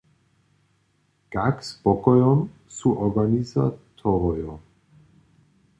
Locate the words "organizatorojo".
3.09-4.57